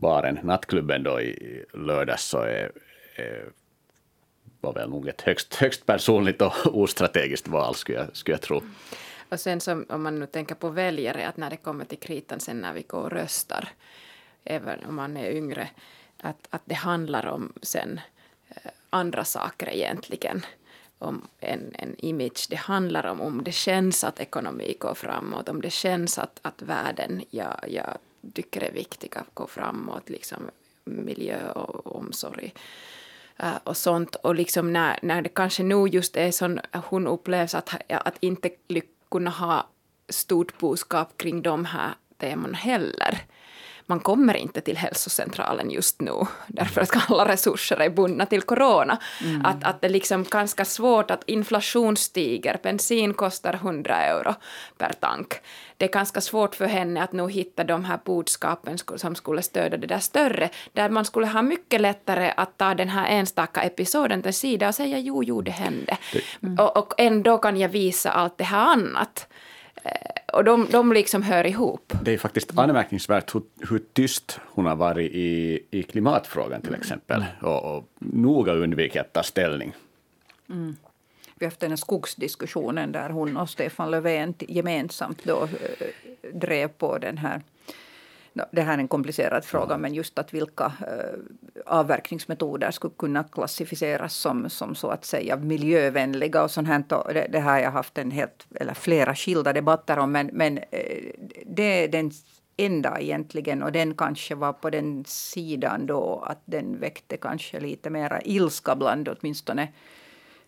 [0.00, 2.72] baren, nattklubben då i lördags så är,
[3.16, 3.44] är
[4.60, 8.62] var väl nog ett högst, högst personligt och ostrategiskt val skulle jag, skulle jag tro.
[9.28, 12.40] Och sen som, om man nu tänker på väljare, att när det kommer till kritan
[12.40, 13.68] sen när vi går och röstar,
[14.44, 15.68] även om man är yngre,
[16.22, 18.00] att, att det handlar om sen
[18.48, 20.46] eh, andra saker egentligen
[20.98, 22.46] om en, en image.
[22.50, 26.62] Det handlar om om det känns att ekonomi går framåt, om det känns att, att
[26.62, 27.98] världen jag, jag
[28.34, 30.50] tycker är viktiga gå framåt, liksom
[30.84, 32.54] miljö och omsorg
[33.36, 34.14] eh, och sånt.
[34.14, 38.50] Och liksom när, när det kanske nu just är så hon upplevs att, att inte
[39.10, 39.66] kunna ha
[40.08, 43.20] stort budskap kring de här teman heller
[43.90, 48.98] man kommer inte till hälsocentralen just nu därför att alla resurser är bundna till corona.
[49.24, 49.44] Mm.
[49.44, 54.34] Att, att det är liksom ganska svårt att inflation stiger, bensin kostar 100 euro
[54.78, 55.34] per tank.
[55.76, 59.78] Det är ganska svårt för henne att nu hitta de här budskapen som skulle stödja
[59.78, 64.22] det där större, där man skulle ha mycket lättare att ta den här enstaka episoden
[64.22, 65.98] till sida och säga jo, jo, det hände.
[66.42, 66.58] Mm.
[66.58, 69.26] Och, och ändå kan jag visa allt det här annat.
[69.82, 69.90] Eh,
[70.32, 71.92] och de, de liksom hör ihop.
[72.02, 77.24] Det är faktiskt anmärkningsvärt hur, hur tyst hon har varit i, i klimatfrågan till exempel.
[77.42, 79.72] Och, och noga undvikit att ta ställning.
[80.48, 80.76] Mm.
[81.34, 85.86] Vi har haft den här skogsdiskussionen där hon och Stefan Löfven gemensamt då eh,
[86.32, 87.42] drev på den här
[88.50, 91.18] det här är en komplicerad fråga, men just att vilka äh,
[91.66, 96.84] avverkningsmetoder skulle kunna klassificeras som, som så att säga miljövänliga och sånt här.
[97.14, 100.64] Det, det har jag haft en helt, eller flera skilda debatter om, men, men äh,
[101.46, 102.10] det är den
[102.56, 107.90] enda egentligen och den kanske var på den sidan då att den väckte kanske lite
[107.90, 109.68] mera ilska bland åtminstone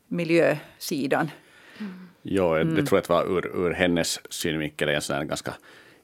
[0.08, 1.30] miljösidan.
[1.78, 2.08] Mm.
[2.22, 2.86] Ja, det mm.
[2.86, 5.54] tror jag var ur, ur hennes synvinkel en sån ganska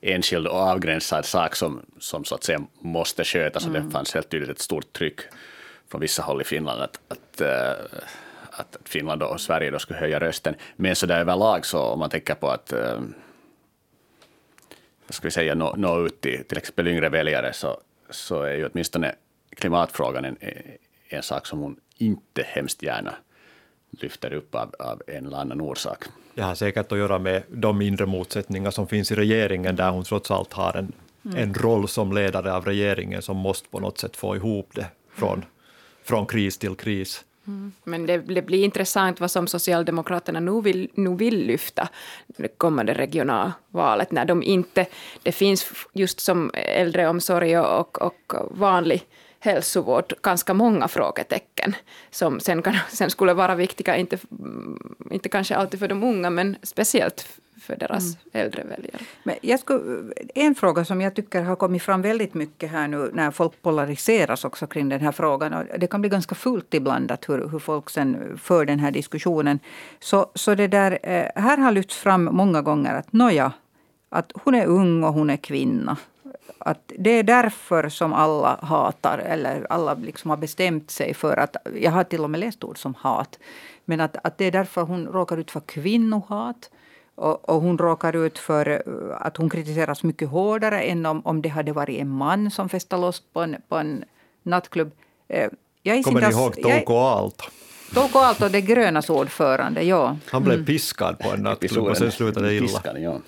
[0.00, 3.66] enskild och avgränsad sak som, som så att säga måste skötas.
[3.66, 3.76] Mm.
[3.76, 5.20] Och det fanns helt tydligt ett stort tryck
[5.90, 7.70] från vissa håll i Finland att, att, äh,
[8.50, 10.54] att Finland och Sverige då skulle höja rösten.
[10.76, 13.00] Men så där överlag så om man tänker på att äh,
[15.08, 17.80] ska vi säga, nå, nå ut till till exempel yngre väljare så,
[18.10, 19.14] så är ju åtminstone
[19.56, 20.36] klimatfrågan en,
[21.08, 23.14] en sak som hon inte hemskt gärna
[23.90, 26.04] lyfter upp av, av en eller annan orsak.
[26.34, 30.04] Det har säkert att göra med de inre motsättningar som finns i regeringen, där hon
[30.04, 30.92] trots allt har en,
[31.24, 31.36] mm.
[31.36, 35.44] en roll som ledare av regeringen som måste på något sätt få ihop det från,
[36.02, 37.24] från kris till kris.
[37.46, 37.72] Mm.
[37.84, 41.88] Men det, det, blir intressant vad som Socialdemokraterna nu vill, nu vill lyfta
[42.26, 44.86] det kommande regionalvalet, när de inte...
[45.22, 49.02] Det finns just som äldreomsorg och, och vanlig
[49.40, 51.74] hälsovård ganska många frågetecken
[52.10, 54.18] som sen, kan, sen skulle vara viktiga, inte,
[55.10, 57.26] inte kanske alltid för de unga, men speciellt
[57.60, 58.46] för deras mm.
[58.46, 58.98] äldre väljare.
[59.22, 63.10] Men jag skulle, en fråga som jag tycker har kommit fram väldigt mycket här nu
[63.14, 65.52] när folk polariseras också kring den här frågan.
[65.52, 68.90] Och det kan bli ganska fullt ibland att hur, hur folk sen för den här
[68.90, 69.58] diskussionen.
[70.00, 73.52] Så, så det där, eh, här har lyfts fram många gånger att nåja,
[74.08, 75.96] att hon är ung och hon är kvinna
[76.58, 81.56] att det är därför som alla hatar, eller alla liksom har bestämt sig för att,
[81.80, 83.38] jag har till och med läst ord som hat,
[83.84, 86.70] men att, att det är därför hon råkar ut för kvinnohat.
[87.14, 91.42] Och, och hon råkar ut för uh, att hon kritiseras mycket hårdare än om, om
[91.42, 94.04] det hade varit en man som festade loss på en, på en
[94.42, 94.90] nattklubb.
[95.28, 95.50] Eh,
[95.82, 97.44] jag Kommer ni ihåg Touko Aalto?
[97.94, 100.16] Touko Aalto, det grönas ordförande, ja.
[100.30, 100.66] Han blev mm.
[100.66, 102.66] piskad på en nattklubb och sen slutade det illa.
[102.66, 103.18] Piskan, ja.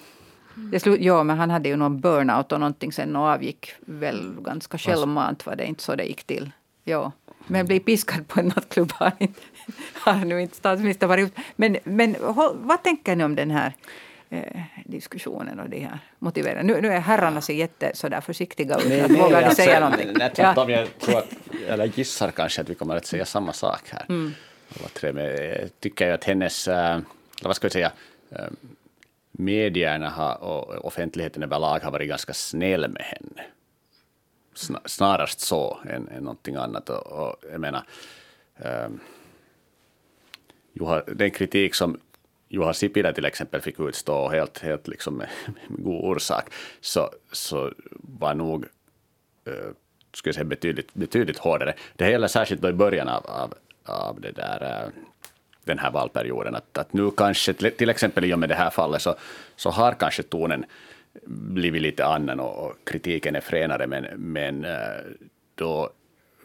[0.72, 4.36] Det slut, ja, men han hade ju någon burnout och någonting sen och avgick väl
[4.40, 5.46] ganska självmant.
[5.46, 6.50] Var det inte så det gick till?
[6.84, 7.12] Ja.
[7.46, 9.40] Men bli piskad på en nattklubb har, inte,
[9.94, 12.16] har nu inte statsministern varit Men, men
[12.52, 13.72] vad tänker ni om den här
[14.30, 16.66] eh, diskussionen och det här motiveringen?
[16.66, 18.88] Nu, nu är herrarna så jätte sådär försiktiga ut.
[18.88, 20.08] Nej, nej, vågar alltså, säga någonting?
[20.14, 21.28] Nej, tvärtom, jag tror att,
[21.68, 24.04] eller gissar kanske att vi kommer att säga samma sak här.
[24.08, 24.34] Mm.
[24.78, 27.00] Alla tre, men jag tycker att hennes, äh,
[27.42, 27.92] vad ska vi säga,
[28.30, 28.38] äh,
[29.40, 33.46] medierna har, och offentligheten överlag har varit ganska snäll med henne.
[34.84, 36.90] Snarast så än, än någonting annat.
[36.90, 37.82] Och, och jag menar,
[38.56, 39.00] um,
[40.72, 42.00] Juha, den kritik som
[42.48, 45.28] Juha Sipilä till exempel fick utstå helt, helt liksom med,
[45.68, 48.64] med god orsak, så, så var nog
[49.48, 49.72] uh,
[50.12, 51.74] skulle säga betydligt, betydligt hårdare.
[51.96, 54.92] Det gäller särskilt då i början av, av, av det där uh,
[55.64, 56.54] den här valperioden.
[56.54, 59.14] Att, att nu kanske, till exempel i och med det här fallet, så,
[59.56, 60.64] så har kanske tonen
[61.26, 65.00] blivit lite annan och, och kritiken är fränare, men, men eh,
[65.54, 65.90] då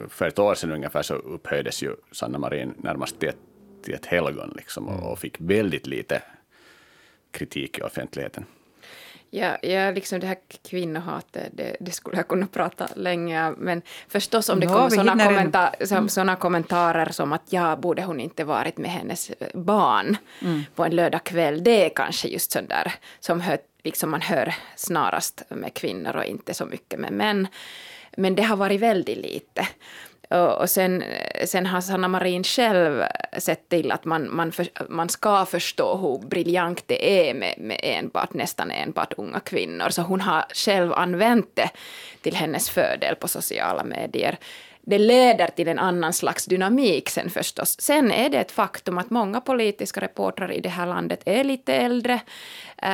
[0.09, 3.37] för ett år sedan ungefär så upphöjdes ju Sanna Marin närmast till ett,
[3.83, 6.21] till ett helgon liksom, och, och fick väldigt lite
[7.31, 8.45] kritik i offentligheten.
[9.37, 10.37] Ja, ja, liksom det här
[10.69, 13.53] kvinnohatet, det, det skulle jag kunna prata länge om.
[13.57, 17.75] Men förstås om det Nå, kommer sådana en- kommenta som, såna kommentarer som att ja,
[17.75, 20.17] borde hon inte varit med hennes barn
[20.75, 21.63] på en lördagkväll.
[21.63, 26.25] Det är kanske just sånt där som hör, liksom man hör snarast med kvinnor och
[26.25, 27.47] inte så mycket med män.
[28.17, 29.67] Men det har varit väldigt lite.
[30.35, 31.03] Och, sen,
[31.45, 33.03] sen har Sanna Marin själv
[33.37, 37.79] sett till att man, man, för, man ska förstå hur briljant det är med, med
[37.83, 39.89] enbart, nästan enbart unga kvinnor.
[39.89, 41.69] Så hon har själv använt det
[42.21, 44.37] till hennes fördel på sociala medier.
[44.87, 47.75] Det leder till en annan slags dynamik sen förstås.
[47.81, 51.73] Sen är det ett faktum att många politiska reportrar i det här landet är lite
[51.73, 52.19] äldre.
[52.81, 52.89] Eh,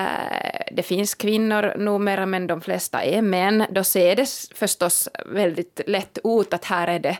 [0.72, 3.66] Det finns kvinnor numera, men de flesta är män.
[3.70, 7.18] Då ser det förstås väldigt lätt ut att här är det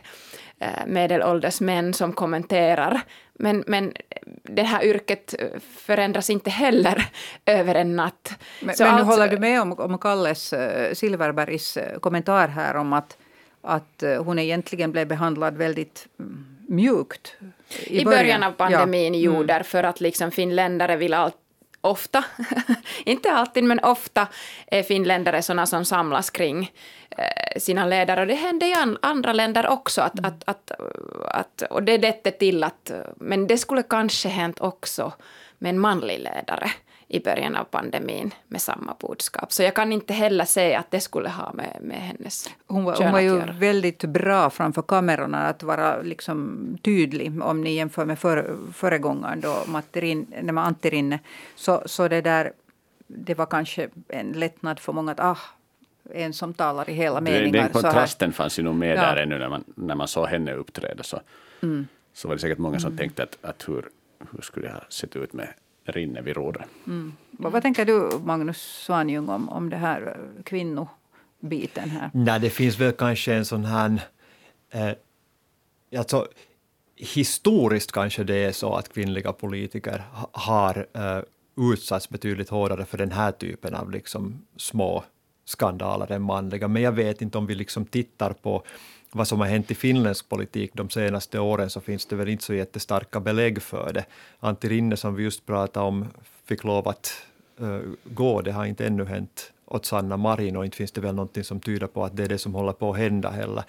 [0.58, 3.00] eh, medelålders män som kommenterar.
[3.34, 3.92] Men, men
[4.42, 7.06] det här yrket eh, förändras inte heller
[7.46, 8.32] över en natt.
[8.60, 13.16] Men, men alltså- håller du med om, om Kalles äh, Silverbergs kommentar här om att,
[13.62, 17.34] att äh, hon egentligen blev behandlad väldigt mm, mjukt
[17.86, 19.20] i, I början av pandemin, Ja.
[19.20, 19.46] jo, Mm.
[19.46, 21.36] därför att liksom finländare vill allt
[21.84, 22.24] Ofta,
[23.04, 24.26] inte alltid, men ofta
[24.66, 26.72] är finländare sådana som samlas kring
[27.10, 28.20] eh, sina ledare.
[28.20, 30.00] Och det händer i an, andra länder också.
[30.02, 30.24] Att, Mm.
[30.30, 30.70] att, att,
[31.28, 32.90] att, och det ledde till att...
[33.16, 35.12] Men det skulle kanske hänt också
[35.58, 36.70] med en manlig ledare
[37.12, 39.52] i början av pandemin med samma budskap.
[39.52, 42.94] Så jag kan inte heller säga att det skulle ha med, med hennes Hon var,
[42.94, 43.52] kön hon var att ju göra.
[43.52, 49.62] väldigt bra framför kamerorna att vara liksom tydlig om ni jämför med för, föregångaren då
[49.66, 51.18] Matterin, när man Antti Rinne.
[51.56, 52.52] Så, så det där,
[53.06, 55.38] det var kanske en lättnad för många att ah,
[56.14, 57.62] en som talar i hela meningar.
[57.62, 59.00] Den kontrasten fanns ju nog med Ja.
[59.02, 61.02] där ännu när man, när man såg henne uppträda.
[61.02, 61.20] Så,
[61.62, 61.86] Mm.
[62.12, 63.88] så var det säkert många som tänkte att, att hur,
[64.32, 65.48] hur skulle det ha sett ut med
[65.84, 66.66] Rinne vid rodret.
[67.30, 72.10] Vad, vad tänker du Magnus Svanjung om, om det här eh, kvinnobiten här?
[72.14, 74.00] Nej, det finns väl kanske en sån här...
[74.70, 74.90] Eh,
[75.98, 76.28] alltså,
[76.96, 81.22] historiskt kanske det är så att kvinnliga politiker ha- har eh,
[81.72, 85.04] utsatts betydligt hårdare för den här typen av liksom, små
[85.44, 86.68] skandaler än manliga.
[86.68, 88.62] Men jag vet inte om vi liksom tittar på
[89.12, 92.44] vad som har hänt i finländsk politik de senaste åren så finns det väl inte
[92.44, 94.04] så jättestarka belägg för det.
[94.40, 96.06] Antti Rinne som vi just pratade om
[96.44, 97.12] fick lov att
[97.60, 98.40] eh, gå.
[98.40, 101.60] Det har inte ännu hänt åt Sanna Marin och inte finns det väl någonting som
[101.60, 103.64] tyder på att det är det som håller på att hända heller.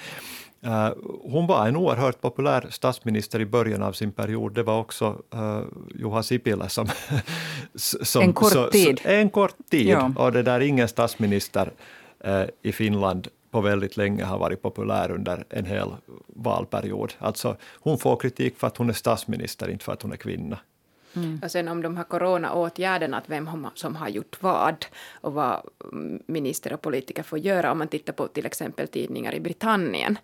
[0.62, 0.90] Eh,
[1.24, 4.54] hon var en oerhört populär statsminister i början av sin period.
[4.54, 5.62] Det var också uh,
[5.96, 6.88] Juha Sipilä som...
[7.76, 9.02] som En kort tid.
[9.04, 9.88] en kort tid.
[9.88, 10.12] Ja.
[10.16, 11.72] Och det där ingen statsminister
[12.20, 15.90] eh, i Finland på väldigt länge har varit populär under en hel
[16.28, 17.14] valperiod.
[17.20, 20.60] Alltså, hon får kritik för att hon är statsminister, inte för att hon är kvinna.
[21.44, 24.86] Och sen om de här coronaåtgärderna, att vem som har gjort vad
[25.22, 25.62] och vad
[26.26, 27.72] minister och politiker får göra.
[27.72, 30.18] Om man tittar på till exempel tidningar i Britannien.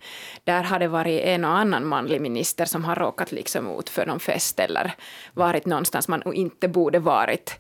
[0.43, 4.05] Där har det varit en och annan manlig minister som har råkat liksom ut för
[4.05, 4.93] någon fest eller
[5.33, 7.59] varit någonstans man inte borde varit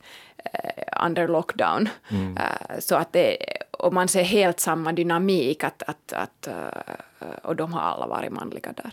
[0.53, 1.89] eh, under lockdown.
[2.09, 3.37] Eh, så att det,
[3.79, 8.31] och man ser helt samma dynamik att, att, att, eh, och de har alla varit
[8.31, 8.91] manliga där.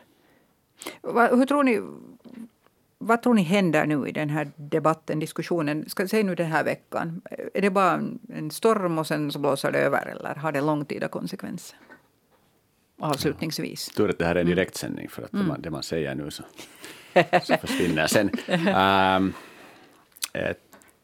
[1.03, 1.81] Va, hur tror ni,
[2.99, 5.89] vad tror ni händer nu i den här debatten, diskussionen?
[5.89, 7.23] Ska säga nu den här veckan.
[7.55, 7.93] Är det bara
[8.29, 11.79] en, storm och sen så blåser det över eller har det långtida konsekvenser?
[12.99, 13.89] Avslutningsvis.
[13.89, 16.31] Tur att det här är en direktsändning för att det, man, det man säger nu
[16.31, 16.43] så,
[17.43, 18.31] så försvinner sen.
[18.49, 19.35] Um,
[20.33, 20.55] jag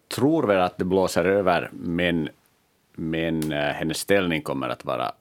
[0.08, 2.28] tror väl att det blåser över men,
[2.92, 5.12] men eh, hennes ställning kommer att vara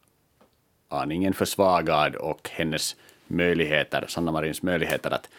[0.89, 2.95] aningen försvagad och hennes
[3.27, 5.29] möjligheter, Sanna Marins möjligheter att,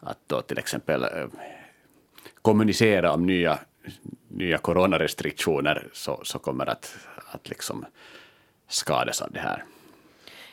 [0.00, 1.26] att då till exempel eh,
[2.42, 3.58] kommunicera om nya,
[4.28, 6.96] nya coronarestriktioner så, så kommer att,
[7.30, 7.84] att liksom
[8.68, 9.64] skadas av det här.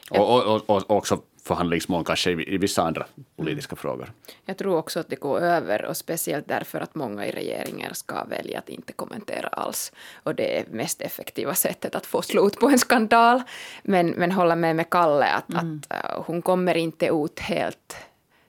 [0.10, 3.06] Och, och, och, och också förhandlingsmål kanske i, vissa andra
[3.36, 4.12] politiska frågor.
[4.46, 8.24] Jag tror också att det går över och speciellt därför att många i regeringen ska
[8.24, 9.92] välja att inte kommentera alls.
[10.24, 13.42] Och det är mest effektiva sättet att få slut på en skandal.
[13.84, 17.96] Men, men hålla med med Kalle att, att äh, hon kommer inte ut helt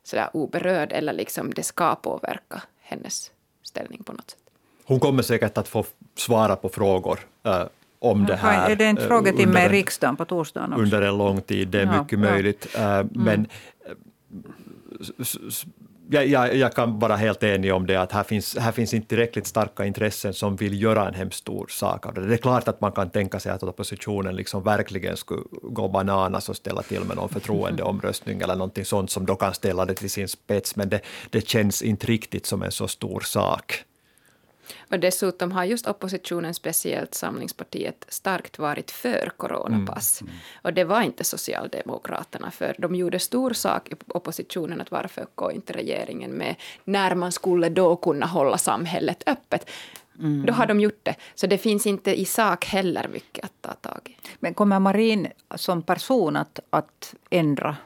[0.02, 3.30] sådär oberörd eller liksom det ska påverka hennes
[3.62, 4.40] ställning på något sätt.
[4.84, 5.84] Hon kommer säkert att få
[6.14, 7.20] svara på frågor
[8.00, 8.70] eh, om det här.
[8.70, 10.82] är det en eh, frågetimme under i en- riksdagen på torsdagen också?
[10.82, 11.68] under en lång tid.
[11.68, 12.30] Det är Ja, mycket ja.
[12.30, 12.66] möjligt.
[12.78, 13.46] Eh, Men
[13.86, 13.92] eh,
[16.10, 19.08] jag, jag, jag kan vara helt enig om det att här finns, här finns inte
[19.08, 22.26] tillräckligt starka intressen som vill göra en hemskt stor sak av det.
[22.26, 26.48] Det är klart att man kan tänka sig att oppositionen liksom verkligen skulle gå bananas
[26.48, 30.10] och ställa till med någon förtroendeomröstning eller någonting sånt som då kan ställa det till
[30.10, 33.82] sin spets, men det, det känns inte riktigt som en så stor sak.
[34.90, 40.20] Och dessutom har just oppositionen, speciellt Samlingspartiet, starkt varit för coronapass.
[40.20, 40.30] Mm.
[40.30, 40.40] Mm.
[40.62, 42.74] Och det var inte Socialdemokraterna för.
[42.78, 47.68] De gjorde stor sak i oppositionen att varför går inte regeringen med när man skulle
[47.68, 49.70] då kunna hålla samhället öppet.
[50.18, 50.46] Mm.
[50.46, 51.14] Då har de gjort det.
[51.34, 54.16] Så det finns inte i sak heller mycket att ta tag i.
[54.40, 57.76] Men kommer Marin som person att, att ändra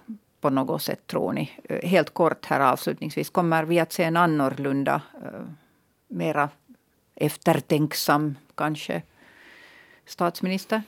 [0.41, 1.51] på något sätt, tror ni?
[1.65, 3.31] Eh, helt kort här avslutningsvis.
[3.31, 5.47] Kommer vi att se en annorlunda, uh,
[6.09, 6.49] mera
[7.21, 9.03] eftertänksam kanske
[10.07, 10.83] statsminister?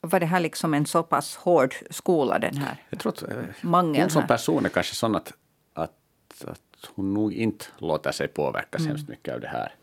[0.00, 3.28] Var det här liksom en så pass hård skola, den här Jag tror att uh,
[3.62, 5.32] hon som person är kanske sån att,
[5.74, 8.88] att, att hon nog inte låter sig påverkas mm.
[8.88, 9.74] hemskt mycket av det här.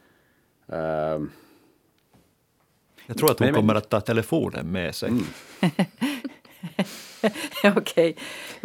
[0.72, 1.28] Uh,
[3.06, 5.10] jag tror att hon men, kommer att ta telefonen med sig.
[5.10, 5.26] Mm.
[7.64, 8.14] Okej, okay.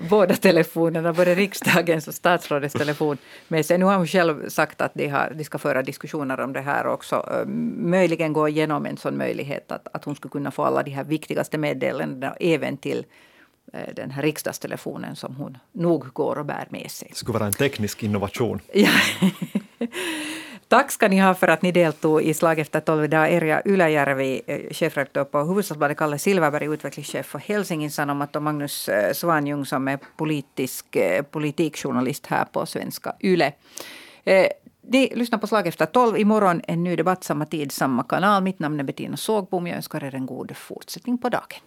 [0.08, 3.18] båda telefonerna, både riksdagens och statsrådets telefon
[3.48, 3.78] med sig.
[3.78, 6.86] Nu har hon själv sagt att de, har, de ska föra diskussioner om det här
[6.86, 7.44] också.
[7.76, 11.04] Möjligen gå igenom en sån möjlighet att, att hon skulle kunna få alla de här
[11.04, 13.06] viktigaste meddelandena även till
[13.72, 17.08] eh, den här riksdagstelefonen som hon nog går och bär med sig.
[17.10, 18.60] Det skulle vara en teknisk innovation.
[18.72, 18.90] Ja.
[20.68, 23.32] Tack ska ni ha för att ni deltog i Slag efter tolv idag.
[23.32, 29.12] Erja Ylejärvi, eh, chefredaktör på Hufvudstadsbladet, Kalle Silverberg, utvecklingschef för Helsingin Sanomat och Magnus eh,
[29.12, 33.52] Svanjung som är politisk, eh, politikjournalist här på Svenska Yle.
[34.82, 36.18] Ni lyssnar på Slag efter tolv.
[36.18, 38.42] Imorgon en ny debatt, samma tid, samma kanal.
[38.42, 39.66] Mitt namn är Bettina Sågbom.
[39.66, 41.60] Jag önskar er en god fortsättning på dagen.